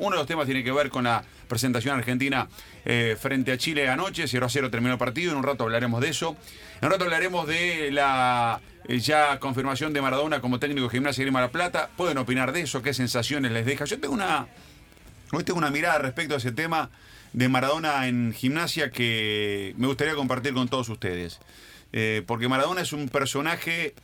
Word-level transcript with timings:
Uno 0.00 0.16
de 0.16 0.16
los 0.16 0.26
temas 0.26 0.46
tiene 0.46 0.64
que 0.64 0.72
ver 0.72 0.90
con 0.90 1.04
la 1.04 1.22
presentación 1.46 1.96
argentina 1.96 2.48
eh, 2.84 3.16
frente 3.16 3.52
a 3.52 3.56
Chile 3.56 3.88
anoche, 3.88 4.26
0 4.26 4.44
a 4.44 4.48
0 4.48 4.68
terminó 4.68 4.94
el 4.94 4.98
partido, 4.98 5.30
en 5.30 5.38
un 5.38 5.44
rato 5.44 5.62
hablaremos 5.62 6.00
de 6.00 6.08
eso. 6.08 6.36
En 6.80 6.86
un 6.86 6.90
rato 6.90 7.04
hablaremos 7.04 7.46
de 7.46 7.92
la 7.92 8.60
eh, 8.88 8.98
ya 8.98 9.38
confirmación 9.38 9.92
de 9.92 10.02
Maradona 10.02 10.40
como 10.40 10.58
técnico 10.58 10.88
de 10.88 10.90
Gimnasia 10.90 11.22
Grima 11.22 11.40
La 11.40 11.52
Plata. 11.52 11.90
Pueden 11.96 12.18
opinar 12.18 12.50
de 12.50 12.62
eso, 12.62 12.82
qué 12.82 12.92
sensaciones 12.92 13.52
les 13.52 13.66
deja. 13.66 13.84
Yo 13.84 14.00
tengo 14.00 14.14
una, 14.14 14.48
hoy 15.30 15.44
tengo 15.44 15.58
una 15.58 15.70
mirada 15.70 15.98
respecto 15.98 16.34
a 16.34 16.38
ese 16.38 16.50
tema 16.50 16.90
de 17.32 17.48
Maradona 17.48 18.08
en 18.08 18.32
Gimnasia 18.32 18.90
que 18.90 19.74
me 19.76 19.86
gustaría 19.86 20.16
compartir 20.16 20.54
con 20.54 20.66
todos 20.66 20.88
ustedes. 20.88 21.38
Eh, 21.92 22.24
porque 22.26 22.48
Maradona 22.48 22.80
es 22.80 22.92
un 22.92 23.08
personaje 23.08 23.94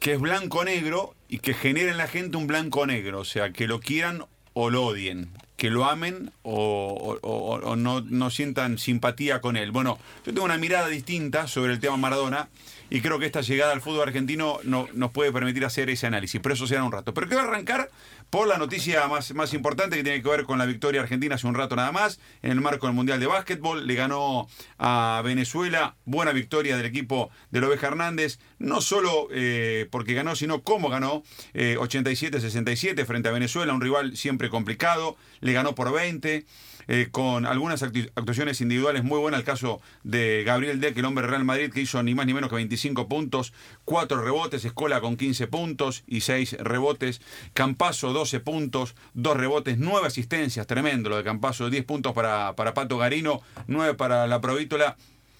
que 0.00 0.12
es 0.12 0.20
blanco-negro 0.20 1.14
y 1.28 1.38
que 1.38 1.54
genera 1.54 1.90
en 1.90 1.98
la 1.98 2.08
gente 2.08 2.36
un 2.36 2.46
blanco-negro, 2.46 3.20
o 3.20 3.24
sea, 3.24 3.52
que 3.52 3.66
lo 3.66 3.80
quieran 3.80 4.24
o 4.52 4.70
lo 4.70 4.84
odien, 4.84 5.30
que 5.56 5.70
lo 5.70 5.84
amen 5.84 6.32
o, 6.42 7.76
no, 7.76 8.00
no, 8.00 8.30
sientan 8.30 8.78
simpatía 8.78 9.40
con 9.40 9.56
él. 9.56 9.70
Bueno, 9.70 9.98
yo 10.24 10.32
tengo 10.32 10.44
una 10.44 10.58
mirada 10.58 10.88
distinta 10.88 11.46
sobre 11.46 11.72
el 11.72 11.80
tema 11.80 11.96
Maradona 11.96 12.48
y 12.88 13.00
creo 13.00 13.18
que 13.18 13.26
esta 13.26 13.42
llegada 13.42 13.72
al 13.72 13.80
fútbol 13.80 14.08
argentino 14.08 14.58
no, 14.64 14.88
nos 14.94 15.10
puede 15.12 15.32
permitir 15.32 15.64
hacer 15.64 15.90
ese 15.90 16.06
análisis, 16.06 16.40
pero 16.40 16.54
eso 16.54 16.66
será 16.66 16.82
un 16.82 16.92
rato. 16.92 17.14
Pero 17.14 17.28
quiero 17.28 17.42
arrancar 17.44 17.90
por 18.30 18.46
la 18.46 18.58
noticia 18.58 19.06
más, 19.08 19.34
más 19.34 19.52
importante 19.54 19.96
que 19.96 20.04
tiene 20.04 20.22
que 20.22 20.28
ver 20.28 20.44
con 20.44 20.58
la 20.58 20.66
victoria 20.66 21.00
argentina 21.00 21.34
hace 21.34 21.46
un 21.46 21.54
rato 21.54 21.76
nada 21.76 21.92
más, 21.92 22.20
en 22.42 22.52
el 22.52 22.60
marco 22.60 22.86
del 22.86 22.94
Mundial 22.94 23.18
de 23.18 23.26
Básquetbol, 23.26 23.86
le 23.86 23.94
ganó 23.94 24.48
a 24.78 25.20
Venezuela, 25.24 25.96
buena 26.04 26.32
victoria 26.32 26.76
del 26.76 26.86
equipo 26.86 27.30
de 27.50 27.60
Oveja 27.60 27.88
Hernández, 27.88 28.38
no 28.58 28.80
solo 28.80 29.28
eh, 29.32 29.88
porque 29.90 30.14
ganó, 30.14 30.36
sino 30.36 30.62
cómo 30.62 30.88
ganó, 30.88 31.22
87-67 31.54 32.98
eh, 32.98 33.04
frente 33.04 33.28
a 33.28 33.32
Venezuela, 33.32 33.74
un 33.74 33.80
rival 33.80 34.16
siempre 34.16 34.48
complicado, 34.48 35.16
le 35.40 35.52
ganó 35.52 35.74
por 35.74 35.92
20. 35.92 36.46
Eh, 36.92 37.06
con 37.12 37.46
algunas 37.46 37.84
actuaciones 37.84 38.60
individuales 38.60 39.04
muy 39.04 39.20
buenas. 39.20 39.38
El 39.38 39.46
caso 39.46 39.80
de 40.02 40.42
Gabriel 40.44 40.80
Deck, 40.80 40.96
el 40.96 41.04
hombre 41.04 41.24
Real 41.24 41.44
Madrid, 41.44 41.70
que 41.70 41.82
hizo 41.82 42.02
ni 42.02 42.16
más 42.16 42.26
ni 42.26 42.34
menos 42.34 42.50
que 42.50 42.56
25 42.56 43.06
puntos, 43.06 43.52
4 43.84 44.20
rebotes, 44.20 44.64
Escola 44.64 45.00
con 45.00 45.16
15 45.16 45.46
puntos 45.46 46.02
y 46.08 46.22
6 46.22 46.56
rebotes, 46.58 47.20
Campaso 47.54 48.12
12 48.20 48.40
puntos, 48.40 48.94
2 49.14 49.36
rebotes, 49.36 49.78
9 49.78 50.06
asistencias, 50.06 50.66
tremendo 50.66 51.08
lo 51.08 51.16
de 51.16 51.24
Campaso, 51.24 51.70
10 51.70 51.84
puntos 51.84 52.12
para, 52.12 52.54
para 52.54 52.74
Pato 52.74 52.98
Garino, 52.98 53.40
9 53.66 53.94
para 53.94 54.26
la 54.26 54.40
Provítola 54.42 54.96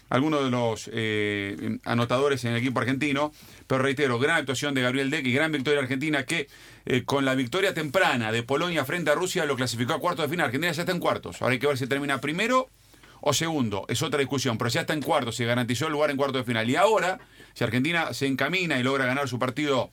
algunos 0.09 0.43
de 0.43 0.51
los 0.51 0.91
eh, 0.93 1.79
anotadores 1.85 2.45
en 2.45 2.53
el 2.53 2.57
equipo 2.57 2.81
argentino. 2.81 3.33
Pero 3.67 3.83
reitero, 3.83 4.19
gran 4.19 4.39
actuación 4.39 4.75
de 4.75 4.83
Gabriel 4.83 5.11
Deck 5.11 5.25
y 5.27 5.33
gran 5.33 5.53
victoria 5.53 5.81
argentina 5.81 6.25
que 6.25 6.49
eh, 6.87 7.05
con 7.05 7.25
la 7.25 7.35
victoria 7.35 7.75
temprana 7.75 8.33
de 8.33 8.43
Polonia 8.43 8.85
frente 8.85 9.11
a 9.11 9.15
Rusia 9.15 9.45
lo 9.45 9.55
clasificó 9.57 9.93
a 9.93 10.01
cuartos 10.01 10.25
de 10.25 10.31
final. 10.31 10.47
Argentina 10.47 10.73
ya 10.73 10.83
está 10.83 10.93
en 10.93 11.01
cuartos. 11.01 11.41
Ahora 11.41 11.53
hay 11.53 11.61
que 11.61 11.67
ver 11.69 11.79
si 11.79 11.87
termina 11.87 12.19
primero 12.19 12.69
o 13.21 13.33
segundo. 13.33 13.85
Es 13.89 14.03
otra 14.03 14.19
discusión, 14.19 14.59
pero 14.59 14.71
ya 14.71 14.81
está 14.81 14.95
en 14.95 15.03
cuartos, 15.03 15.37
se 15.37 15.45
garantizó 15.45 15.87
el 15.87 15.93
lugar 15.93 16.11
en 16.11 16.17
cuartos 16.17 16.41
de 16.41 16.45
final. 16.45 16.69
Y 16.69 16.77
ahora, 16.77 17.21
si 17.55 17.63
Argentina 17.63 18.13
se 18.15 18.27
encamina 18.27 18.81
y 18.81 18.83
logra 18.83 19.05
ganar 19.05 19.29
su 19.29 19.39
partido 19.39 19.91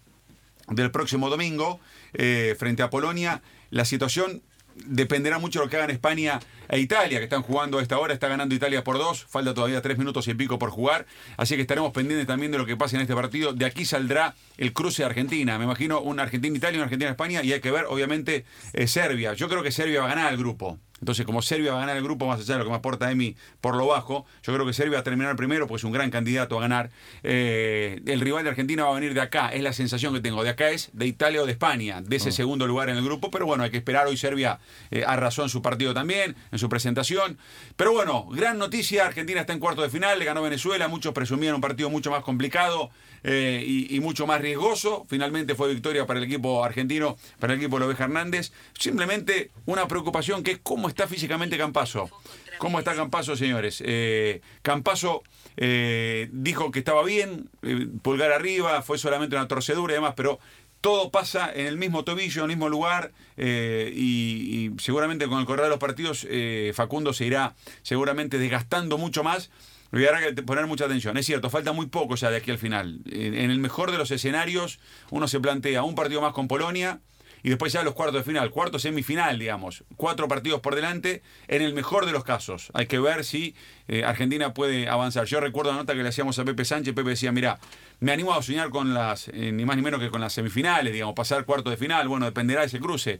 del 0.67 0.91
próximo 0.91 1.29
domingo 1.29 1.79
eh, 2.13 2.55
frente 2.57 2.83
a 2.83 2.89
Polonia, 2.89 3.41
la 3.69 3.85
situación 3.85 4.41
dependerá 4.85 5.39
mucho 5.39 5.59
de 5.59 5.65
lo 5.65 5.69
que 5.69 5.77
hagan 5.77 5.89
España 5.89 6.39
e 6.69 6.79
Italia, 6.79 7.17
que 7.17 7.23
están 7.23 7.41
jugando 7.41 7.79
a 7.79 7.81
esta 7.81 7.97
hora. 7.97 8.13
Está 8.13 8.27
ganando 8.27 8.53
Italia 8.53 8.83
por 8.83 8.97
dos. 8.97 9.25
Falta 9.25 9.53
todavía 9.53 9.81
tres 9.81 9.97
minutos 9.97 10.27
y 10.27 10.33
pico 10.33 10.59
por 10.59 10.69
jugar. 10.69 11.05
Así 11.37 11.55
que 11.55 11.61
estaremos 11.61 11.91
pendientes 11.91 12.27
también 12.27 12.51
de 12.51 12.57
lo 12.57 12.65
que 12.65 12.75
pase 12.75 12.95
en 12.95 13.01
este 13.01 13.15
partido. 13.15 13.53
De 13.53 13.65
aquí 13.65 13.85
saldrá 13.85 14.35
el 14.57 14.73
cruce 14.73 15.03
de 15.03 15.07
Argentina. 15.07 15.57
Me 15.57 15.65
imagino 15.65 16.01
un 16.01 16.19
Argentina-Italia, 16.19 16.77
un 16.79 16.83
Argentina-España. 16.83 17.43
Y 17.43 17.53
hay 17.53 17.61
que 17.61 17.71
ver, 17.71 17.85
obviamente, 17.89 18.45
eh, 18.73 18.87
Serbia. 18.87 19.33
Yo 19.33 19.49
creo 19.49 19.63
que 19.63 19.71
Serbia 19.71 20.01
va 20.01 20.05
a 20.07 20.09
ganar 20.09 20.31
el 20.31 20.37
grupo. 20.37 20.77
Entonces, 20.99 21.25
como 21.25 21.41
Serbia 21.41 21.71
va 21.71 21.77
a 21.77 21.81
ganar 21.81 21.97
el 21.97 22.03
grupo, 22.03 22.27
más 22.27 22.39
allá 22.39 22.53
de 22.53 22.59
lo 22.59 22.65
que 22.65 22.71
me 22.71 22.77
aporta 22.77 23.11
Emi 23.11 23.35
por 23.61 23.75
lo 23.75 23.87
bajo, 23.87 24.25
yo 24.43 24.53
creo 24.53 24.65
que 24.65 24.73
Serbia 24.73 24.95
va 24.95 25.01
a 25.01 25.03
terminar 25.03 25.35
primero, 25.35 25.67
porque 25.67 25.79
es 25.79 25.83
un 25.83 25.91
gran 25.91 26.09
candidato 26.09 26.57
a 26.57 26.61
ganar. 26.61 26.89
Eh, 27.23 28.01
el 28.05 28.19
rival 28.19 28.43
de 28.43 28.49
Argentina 28.49 28.83
va 28.83 28.91
a 28.91 28.95
venir 28.95 29.13
de 29.13 29.21
acá, 29.21 29.49
es 29.49 29.61
la 29.61 29.73
sensación 29.73 30.13
que 30.13 30.21
tengo. 30.21 30.43
De 30.43 30.49
acá 30.49 30.69
es 30.69 30.89
de 30.93 31.05
Italia 31.05 31.41
o 31.41 31.45
de 31.45 31.51
España, 31.51 32.01
de 32.01 32.15
ese 32.15 32.29
oh. 32.29 32.31
segundo 32.31 32.67
lugar 32.67 32.89
en 32.89 32.97
el 32.97 33.03
grupo, 33.03 33.29
pero 33.31 33.45
bueno, 33.45 33.63
hay 33.63 33.69
que 33.69 33.77
esperar. 33.77 34.07
Hoy 34.07 34.17
Serbia 34.17 34.59
eh, 34.91 35.03
arrasó 35.05 35.43
en 35.43 35.49
su 35.49 35.61
partido 35.61 35.93
también, 35.93 36.35
en 36.51 36.59
su 36.59 36.69
presentación. 36.69 37.37
Pero 37.75 37.93
bueno, 37.93 38.27
gran 38.31 38.57
noticia: 38.57 39.05
Argentina 39.05 39.41
está 39.41 39.53
en 39.53 39.59
cuarto 39.59 39.81
de 39.81 39.89
final, 39.89 40.17
le 40.19 40.25
ganó 40.25 40.41
Venezuela. 40.41 40.87
Muchos 40.87 41.13
presumían 41.13 41.55
un 41.55 41.61
partido 41.61 41.89
mucho 41.89 42.11
más 42.11 42.23
complicado 42.23 42.89
eh, 43.23 43.63
y, 43.89 43.99
mucho 43.99 44.27
más 44.27 44.41
riesgoso. 44.41 45.05
Finalmente 45.09 45.55
fue 45.55 45.73
victoria 45.73 46.05
para 46.05 46.19
el 46.19 46.25
equipo 46.25 46.63
argentino, 46.63 47.17
para 47.39 47.53
el 47.53 47.59
equipo 47.59 47.79
de 47.79 47.91
Hernández. 47.91 48.51
Simplemente 48.77 49.51
una 49.65 49.87
preocupación 49.87 50.43
que 50.43 50.51
es 50.51 50.59
cómo 50.61 50.86
está 50.87 51.07
físicamente 51.07 51.57
Campaso? 51.57 52.09
¿Cómo 52.57 52.79
está 52.79 52.95
Campaso, 52.95 53.35
señores? 53.35 53.81
Eh, 53.85 54.41
Campaso 54.61 55.23
eh, 55.55 56.29
dijo 56.31 56.71
que 56.71 56.79
estaba 56.79 57.03
bien, 57.03 57.49
eh, 57.61 57.87
pulgar 58.01 58.31
arriba, 58.31 58.81
fue 58.81 58.97
solamente 58.97 59.35
una 59.35 59.47
torcedura 59.47 59.93
y 59.93 59.95
demás, 59.95 60.13
pero 60.15 60.39
todo 60.81 61.11
pasa 61.11 61.51
en 61.53 61.67
el 61.67 61.77
mismo 61.77 62.03
tobillo, 62.03 62.43
en 62.43 62.51
el 62.51 62.55
mismo 62.55 62.69
lugar, 62.69 63.11
y, 63.37 64.71
seguramente 64.79 65.27
con 65.27 65.39
el 65.39 65.45
correr 65.45 65.65
de 65.65 65.69
los 65.69 65.79
partidos 65.79 66.27
Facundo 66.73 67.13
se 67.13 67.25
irá 67.25 67.55
seguramente 67.81 68.37
desgastando 68.37 68.97
mucho 68.97 69.23
más. 69.23 69.49
Y 69.91 70.05
habrá 70.05 70.21
que 70.21 70.43
poner 70.43 70.67
mucha 70.67 70.85
atención. 70.85 71.17
Es 71.17 71.25
cierto, 71.25 71.49
falta 71.49 71.71
muy 71.71 71.87
poco 71.87 72.15
ya 72.15 72.29
de 72.29 72.37
aquí 72.37 72.51
al 72.51 72.57
final. 72.57 72.99
en 73.09 73.51
el 73.51 73.57
mejor 73.57 73.91
de 73.91 73.97
los 73.97 74.11
escenarios, 74.11 74.79
uno 75.09 75.27
se 75.27 75.39
plantea 75.39 75.83
un 75.83 75.95
partido 75.95 76.21
más 76.21 76.33
con 76.33 76.47
Polonia, 76.47 76.99
y 77.43 77.49
después 77.49 77.73
ya 77.73 77.83
los 77.83 77.93
cuartos 77.93 78.17
de 78.17 78.23
final, 78.23 78.51
cuarto 78.51 78.79
semifinal, 78.79 79.39
digamos, 79.39 79.83
cuatro 79.95 80.27
partidos 80.27 80.61
por 80.61 80.75
delante, 80.75 81.21
en 81.47 81.61
el 81.61 81.73
mejor 81.73 82.05
de 82.05 82.11
los 82.11 82.23
casos. 82.23 82.69
Hay 82.73 82.87
que 82.87 82.99
ver 82.99 83.23
si 83.23 83.55
eh, 83.87 84.03
Argentina 84.03 84.53
puede 84.53 84.89
avanzar. 84.89 85.25
Yo 85.25 85.39
recuerdo 85.39 85.71
la 85.71 85.77
nota 85.77 85.93
que 85.93 86.03
le 86.03 86.09
hacíamos 86.09 86.37
a 86.39 86.45
Pepe 86.45 86.65
Sánchez, 86.65 86.93
Pepe 86.93 87.11
decía, 87.11 87.31
mira, 87.31 87.59
me 87.99 88.11
animo 88.11 88.33
a 88.33 88.41
soñar 88.41 88.69
con 88.69 88.93
las, 88.93 89.27
eh, 89.29 89.51
ni 89.51 89.65
más 89.65 89.75
ni 89.75 89.81
menos 89.81 89.99
que 89.99 90.09
con 90.09 90.21
las 90.21 90.33
semifinales, 90.33 90.93
digamos, 90.93 91.15
pasar 91.15 91.45
cuarto 91.45 91.69
de 91.69 91.77
final, 91.77 92.07
bueno, 92.07 92.25
dependerá 92.25 92.61
de 92.61 92.67
ese 92.67 92.79
cruce. 92.79 93.19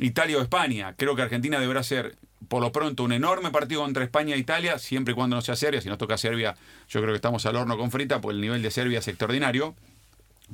Italia 0.00 0.38
o 0.38 0.42
España. 0.42 0.94
Creo 0.96 1.14
que 1.14 1.22
Argentina 1.22 1.60
deberá 1.60 1.82
ser, 1.82 2.16
por 2.48 2.62
lo 2.62 2.72
pronto, 2.72 3.04
un 3.04 3.12
enorme 3.12 3.50
partido 3.50 3.82
contra 3.82 4.02
España 4.02 4.34
e 4.34 4.38
Italia, 4.38 4.78
siempre 4.78 5.12
y 5.12 5.14
cuando 5.14 5.36
no 5.36 5.42
sea 5.42 5.56
Serbia. 5.56 5.80
Si 5.80 5.88
nos 5.88 5.98
toca 5.98 6.16
Serbia, 6.16 6.56
yo 6.88 7.00
creo 7.00 7.12
que 7.12 7.16
estamos 7.16 7.44
al 7.46 7.56
horno 7.56 7.76
con 7.76 7.90
frita, 7.90 8.20
pues 8.20 8.34
el 8.34 8.40
nivel 8.40 8.62
de 8.62 8.70
Serbia 8.70 9.00
es 9.00 9.08
extraordinario. 9.08 9.74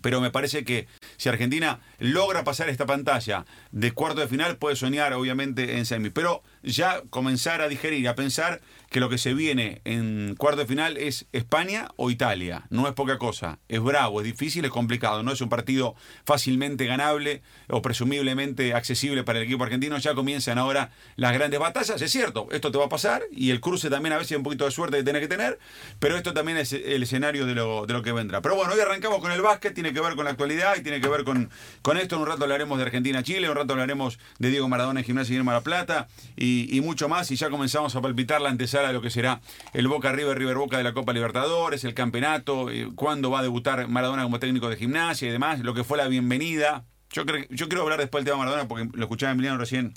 Pero 0.02 0.20
me 0.20 0.30
parece 0.30 0.64
que 0.64 0.86
si 1.16 1.28
Argentina 1.28 1.80
logra 1.98 2.44
pasar 2.44 2.68
esta 2.68 2.86
pantalla 2.86 3.44
de 3.70 3.92
cuarto 3.92 4.20
de 4.20 4.28
final, 4.28 4.56
puede 4.58 4.76
soñar 4.76 5.12
obviamente 5.12 5.78
en 5.78 5.86
semi. 5.86 6.10
Pero 6.10 6.42
ya 6.66 7.02
comenzar 7.10 7.62
a 7.62 7.68
digerir, 7.68 8.08
a 8.08 8.14
pensar 8.14 8.60
que 8.90 9.00
lo 9.00 9.08
que 9.08 9.18
se 9.18 9.34
viene 9.34 9.80
en 9.84 10.34
cuarto 10.36 10.60
de 10.60 10.66
final 10.66 10.96
es 10.96 11.26
España 11.32 11.88
o 11.96 12.10
Italia. 12.10 12.66
No 12.70 12.86
es 12.86 12.94
poca 12.94 13.18
cosa. 13.18 13.58
Es 13.68 13.80
bravo, 13.80 14.20
es 14.20 14.26
difícil, 14.26 14.64
es 14.64 14.70
complicado. 14.70 15.22
No 15.22 15.32
es 15.32 15.40
un 15.40 15.48
partido 15.48 15.94
fácilmente 16.24 16.86
ganable 16.86 17.42
o 17.68 17.82
presumiblemente 17.82 18.74
accesible 18.74 19.24
para 19.24 19.38
el 19.38 19.44
equipo 19.44 19.64
argentino. 19.64 19.98
Ya 19.98 20.14
comienzan 20.14 20.58
ahora 20.58 20.90
las 21.16 21.32
grandes 21.32 21.58
batallas. 21.58 22.00
Es 22.00 22.10
cierto, 22.10 22.48
esto 22.50 22.70
te 22.70 22.78
va 22.78 22.86
a 22.86 22.88
pasar 22.88 23.22
y 23.30 23.50
el 23.50 23.60
cruce 23.60 23.90
también 23.90 24.12
a 24.12 24.18
veces 24.18 24.36
un 24.36 24.42
poquito 24.42 24.64
de 24.64 24.70
suerte 24.70 24.98
que 24.98 25.04
tenés 25.04 25.22
que 25.22 25.28
tener. 25.28 25.58
Pero 25.98 26.16
esto 26.16 26.32
también 26.32 26.58
es 26.58 26.72
el 26.72 27.02
escenario 27.02 27.46
de 27.46 27.54
lo, 27.54 27.86
de 27.86 27.92
lo 27.92 28.02
que 28.02 28.12
vendrá. 28.12 28.40
Pero 28.40 28.56
bueno, 28.56 28.72
hoy 28.72 28.80
arrancamos 28.80 29.20
con 29.20 29.32
el 29.32 29.42
básquet. 29.42 29.74
Tiene 29.74 29.92
que 29.92 30.00
ver 30.00 30.14
con 30.14 30.24
la 30.24 30.30
actualidad 30.30 30.76
y 30.76 30.82
tiene 30.82 31.00
que 31.00 31.08
ver 31.08 31.24
con, 31.24 31.50
con 31.82 31.96
esto. 31.96 32.16
En 32.16 32.22
un 32.22 32.28
rato 32.28 32.44
hablaremos 32.44 32.78
de 32.78 32.84
Argentina-Chile. 32.84 33.48
Un 33.50 33.56
rato 33.56 33.72
hablaremos 33.72 34.18
de 34.38 34.50
Diego 34.50 34.68
Maradona 34.68 35.00
en 35.00 35.06
Gimnasia 35.06 35.34
y 35.34 35.38
en 35.38 35.46
La 35.46 35.60
Plata. 35.60 36.08
Y, 36.36 36.55
y 36.70 36.80
mucho 36.80 37.08
más. 37.08 37.30
Y 37.30 37.36
ya 37.36 37.50
comenzamos 37.50 37.94
a 37.94 38.00
palpitar 38.00 38.40
la 38.40 38.50
antesala 38.50 38.88
de 38.88 38.94
lo 38.94 39.02
que 39.02 39.10
será 39.10 39.40
el 39.72 39.88
Boca 39.88 40.12
River, 40.12 40.38
River 40.38 40.56
Boca 40.56 40.78
de 40.78 40.84
la 40.84 40.92
Copa 40.92 41.12
Libertadores, 41.12 41.84
el 41.84 41.94
campeonato, 41.94 42.70
eh, 42.70 42.88
cuándo 42.94 43.30
va 43.30 43.40
a 43.40 43.42
debutar 43.42 43.88
Maradona 43.88 44.22
como 44.22 44.38
técnico 44.38 44.68
de 44.68 44.76
gimnasia 44.76 45.28
y 45.28 45.30
demás, 45.30 45.60
lo 45.60 45.74
que 45.74 45.84
fue 45.84 45.98
la 45.98 46.08
bienvenida. 46.08 46.84
Yo, 47.10 47.24
creo, 47.24 47.44
yo 47.50 47.68
quiero 47.68 47.82
hablar 47.82 48.00
después 48.00 48.24
del 48.24 48.32
tema 48.32 48.44
Maradona 48.44 48.68
porque 48.68 48.88
lo 48.92 49.02
escuchaba 49.04 49.32
Emiliano 49.32 49.58
recién 49.58 49.94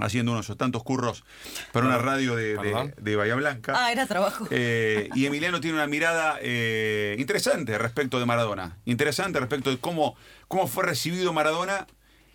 haciendo 0.00 0.32
unos 0.32 0.54
tantos 0.56 0.82
curros 0.82 1.24
para 1.72 1.86
una 1.86 1.98
radio 1.98 2.36
de, 2.36 3.16
Bahía 3.16 3.34
Blanca. 3.34 3.72
Ah, 3.76 3.92
era 3.92 4.06
trabajo. 4.06 4.46
Eh, 4.50 5.08
y 5.14 5.26
Emiliano 5.26 5.60
tiene 5.60 5.76
una 5.76 5.86
mirada 5.86 6.38
eh, 6.40 7.16
interesante 7.18 7.78
respecto 7.78 8.18
de 8.18 8.26
Maradona. 8.26 8.78
Interesante 8.84 9.40
respecto 9.40 9.70
de 9.70 9.78
cómo, 9.78 10.16
cómo 10.48 10.66
fue 10.66 10.84
recibido 10.84 11.32
Maradona 11.32 11.86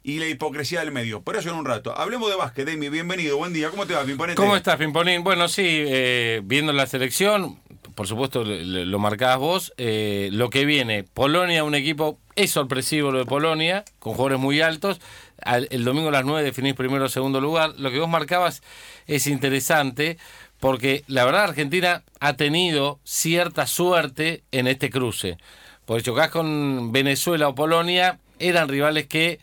y 0.04 0.20
la 0.20 0.28
hipocresía 0.28 0.80
del 0.80 0.92
medio. 0.92 1.22
Por 1.22 1.36
eso 1.36 1.50
en 1.50 1.56
un 1.56 1.66
rato. 1.66 1.98
Hablemos 1.98 2.30
de 2.30 2.36
básquet, 2.36 2.68
Emi. 2.68 2.90
Bienvenido, 2.90 3.38
buen 3.38 3.54
día. 3.54 3.70
¿Cómo 3.70 3.86
te 3.86 3.94
va, 3.94 4.04
Pimponete? 4.04 4.36
¿Cómo 4.36 4.56
estás, 4.56 4.78
Pimponín? 4.78 5.24
Bueno, 5.24 5.48
sí, 5.48 5.64
eh, 5.66 6.42
viendo 6.44 6.74
la 6.74 6.88
selección, 6.88 7.60
por 7.96 8.08
supuesto 8.08 8.44
lo, 8.44 9.00
marcabas 9.00 9.38
vos. 9.38 9.74
Eh, 9.78 10.30
lo 10.32 10.50
que 10.50 10.66
viene, 10.66 11.04
Polonia, 11.04 11.64
un 11.64 11.76
equipo, 11.76 12.18
es 12.36 12.52
sorpresivo 12.52 13.12
lo 13.12 13.20
de 13.20 13.26
Polonia, 13.26 13.86
con 14.00 14.14
jugadores 14.14 14.40
muy 14.40 14.62
altos. 14.62 15.00
el 15.46 15.84
domingo 15.84 16.10
a 16.10 16.14
las 16.14 16.26
9 16.26 16.44
definís 16.44 16.74
primero 16.74 17.06
o 17.06 17.10
segundo 17.10 17.40
lugar. 17.40 17.74
Lo 17.78 17.92
que 17.92 18.00
vos 18.00 18.10
marcabas 18.10 18.64
es 19.08 19.28
interesante 19.28 20.18
porque 20.60 21.04
la 21.08 21.26
verdad 21.26 21.44
Argentina 21.44 22.04
ha 22.20 22.34
tenido 22.38 23.00
cierta 23.04 23.68
suerte 23.68 24.44
en 24.52 24.68
este 24.68 24.90
cruce. 24.90 25.38
Porque 25.86 26.04
chocás 26.04 26.30
con 26.30 26.92
Venezuela 26.92 27.50
o 27.50 27.56
Polonia, 27.56 28.20
eran 28.40 28.70
rivales 28.70 29.08
que 29.08 29.40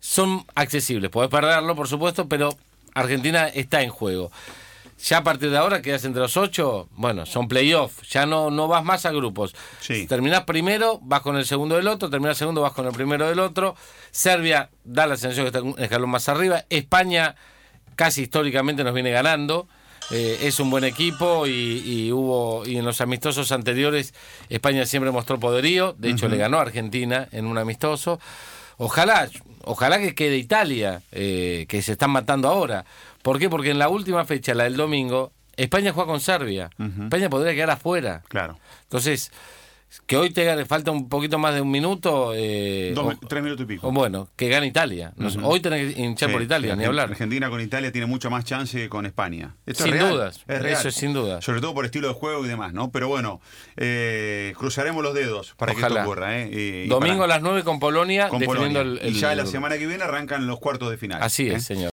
son 0.00 0.44
accesibles. 0.54 1.10
Podés 1.10 1.30
perderlo, 1.30 1.74
por 1.74 1.88
supuesto, 1.88 2.28
pero 2.28 2.56
Argentina 2.94 3.48
está 3.48 3.82
en 3.82 3.90
juego. 3.90 4.30
Ya 5.04 5.18
a 5.18 5.22
partir 5.22 5.50
de 5.50 5.56
ahora 5.56 5.80
quedas 5.80 6.04
entre 6.04 6.20
los 6.20 6.36
ocho, 6.36 6.88
bueno, 6.96 7.24
son 7.24 7.46
playoffs, 7.46 8.08
ya 8.08 8.26
no, 8.26 8.50
no 8.50 8.66
vas 8.66 8.84
más 8.84 9.06
a 9.06 9.12
grupos. 9.12 9.54
Sí. 9.80 10.08
Terminás 10.08 10.42
primero, 10.42 10.98
vas 11.02 11.20
con 11.20 11.36
el 11.36 11.46
segundo 11.46 11.76
del 11.76 11.86
otro, 11.86 12.10
terminás 12.10 12.36
segundo, 12.36 12.62
vas 12.62 12.72
con 12.72 12.84
el 12.86 12.92
primero 12.92 13.28
del 13.28 13.38
otro. 13.38 13.76
Serbia 14.10 14.70
da 14.82 15.06
la 15.06 15.16
sensación 15.16 15.44
que 15.44 15.48
está 15.56 15.62
un 15.62 15.76
escalón 15.78 16.10
más 16.10 16.28
arriba. 16.28 16.64
España 16.68 17.36
casi 17.94 18.22
históricamente 18.22 18.82
nos 18.82 18.92
viene 18.92 19.12
ganando. 19.12 19.68
Eh, 20.10 20.38
es 20.42 20.58
un 20.58 20.70
buen 20.70 20.84
equipo 20.84 21.46
y, 21.46 21.50
y 21.84 22.12
hubo 22.12 22.64
y 22.66 22.78
en 22.78 22.84
los 22.84 23.02
amistosos 23.02 23.52
anteriores 23.52 24.14
España 24.48 24.84
siempre 24.84 25.12
mostró 25.12 25.38
poderío. 25.38 25.94
De 25.98 26.10
hecho, 26.10 26.28
le 26.28 26.38
ganó 26.38 26.58
a 26.58 26.62
Argentina 26.62 27.28
en 27.30 27.46
un 27.46 27.58
amistoso. 27.58 28.18
Ojalá, 28.78 29.28
ojalá 29.64 29.98
que 29.98 30.14
quede 30.14 30.38
Italia, 30.38 31.02
eh, 31.12 31.66
que 31.68 31.82
se 31.82 31.92
están 31.92 32.10
matando 32.10 32.48
ahora. 32.48 32.84
¿Por 33.22 33.38
qué? 33.38 33.50
Porque 33.50 33.70
en 33.70 33.78
la 33.78 33.88
última 33.88 34.24
fecha, 34.24 34.54
la 34.54 34.64
del 34.64 34.76
domingo, 34.76 35.32
España 35.56 35.92
juega 35.92 36.06
con 36.10 36.20
Serbia. 36.20 36.70
España 36.78 37.28
podría 37.28 37.54
quedar 37.54 37.70
afuera. 37.70 38.22
Claro. 38.28 38.58
Entonces, 38.84 39.32
que 40.06 40.16
hoy 40.16 40.30
te 40.30 40.44
gane, 40.44 40.64
falta 40.66 40.90
un 40.90 41.08
poquito 41.08 41.38
más 41.38 41.54
de 41.54 41.60
un 41.60 41.70
minuto. 41.70 42.32
eh, 42.34 42.92
Dos, 42.94 43.14
o- 43.14 43.26
tres 43.26 43.42
minutos 43.42 43.64
y 43.64 43.66
pico. 43.66 43.88
o 43.88 43.92
bueno, 43.92 44.28
que 44.36 44.48
gane 44.48 44.66
Italia. 44.66 45.12
Hoy 45.42 45.60
tenés 45.60 45.94
que 45.94 46.00
hinchar 46.02 46.28
Sí, 46.28 46.32
por 46.32 46.42
Italia, 46.42 46.72
sí, 46.74 46.78
ni 46.78 46.84
hablar. 46.84 47.10
Argentina 47.10 47.48
con 47.50 47.60
Italia 47.60 47.90
tiene 47.92 48.06
mucho 48.06 48.30
más 48.30 48.44
chance 48.44 48.76
que 48.78 48.88
con 48.88 49.06
España. 49.06 49.54
Esto 49.66 49.84
Sin 49.84 49.94
es 49.94 50.00
real, 50.00 50.12
dudas, 50.12 50.44
es 50.46 50.62
real. 50.62 50.78
eso 50.78 50.88
es 50.88 50.94
sin 50.94 51.12
duda. 51.14 51.40
Sobre 51.42 51.60
todo 51.60 51.74
por 51.74 51.84
estilo 51.84 52.08
de 52.08 52.14
juego 52.14 52.44
y 52.44 52.48
demás, 52.48 52.72
¿no? 52.74 52.90
Pero 52.90 53.08
bueno, 53.08 53.40
eh, 53.76 54.52
cruzaremos 54.58 55.02
los 55.02 55.14
dedos 55.14 55.54
para 55.56 55.74
que 55.74 55.80
esto 55.80 56.00
ocurra, 56.02 56.38
¿eh? 56.40 56.50
Y- 56.84 56.88
Domingo 56.88 57.20
para- 57.20 57.24
a 57.24 57.36
las 57.36 57.42
9 57.42 57.62
con 57.64 57.78
Polonia, 57.80 58.28
con 58.28 58.40
definiendo 58.40 58.80
Polonia. 58.80 59.00
el, 59.02 59.08
el- 59.08 59.16
Y 59.16 59.20
ya 59.20 59.34
la 59.34 59.46
semana 59.46 59.78
que 59.78 59.86
viene 59.86 60.04
arrancan 60.04 60.46
los 60.46 60.58
cuartos 60.58 60.90
de 60.90 60.98
final. 60.98 61.22
Así 61.22 61.48
¿eh? 61.48 61.54
es, 61.54 61.64
señor. 61.64 61.86